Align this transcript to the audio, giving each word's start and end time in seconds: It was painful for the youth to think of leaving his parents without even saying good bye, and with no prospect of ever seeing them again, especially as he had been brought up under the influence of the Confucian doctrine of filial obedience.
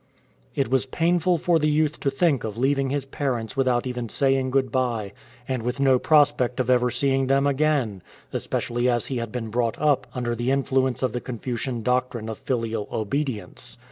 It 0.55 0.67
was 0.69 0.87
painful 0.87 1.37
for 1.37 1.59
the 1.59 1.69
youth 1.69 1.99
to 1.99 2.09
think 2.09 2.43
of 2.43 2.57
leaving 2.57 2.89
his 2.89 3.05
parents 3.05 3.55
without 3.55 3.85
even 3.85 4.09
saying 4.09 4.49
good 4.49 4.71
bye, 4.71 5.13
and 5.47 5.61
with 5.61 5.79
no 5.79 5.99
prospect 5.99 6.59
of 6.59 6.71
ever 6.71 6.89
seeing 6.89 7.27
them 7.27 7.45
again, 7.45 8.01
especially 8.33 8.89
as 8.89 9.05
he 9.05 9.17
had 9.17 9.31
been 9.31 9.49
brought 9.51 9.77
up 9.79 10.07
under 10.15 10.33
the 10.35 10.49
influence 10.49 11.03
of 11.03 11.13
the 11.13 11.21
Confucian 11.21 11.83
doctrine 11.83 12.29
of 12.29 12.39
filial 12.39 12.87
obedience. 12.91 13.77